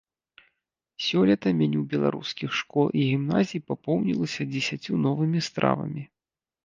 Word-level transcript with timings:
Сёлета 1.07 1.49
меню 1.59 1.81
беларускіх 1.91 2.49
школ 2.61 2.87
і 3.01 3.05
гімназій 3.09 3.63
папоўнілася 3.69 4.51
дзесяццю 4.55 4.93
новымі 5.09 5.39
стравамі. 5.51 6.03